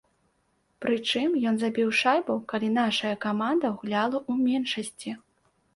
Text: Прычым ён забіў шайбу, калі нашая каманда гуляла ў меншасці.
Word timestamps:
Прычым 0.85 1.35
ён 1.51 1.59
забіў 1.65 1.93
шайбу, 2.01 2.39
калі 2.55 2.73
нашая 2.81 3.15
каманда 3.27 3.67
гуляла 3.79 4.17
ў 4.29 4.61
меншасці. 4.61 5.11